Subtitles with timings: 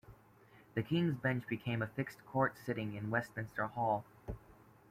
[0.73, 4.03] The King's Bench became a fixed court sitting in Westminster Hall.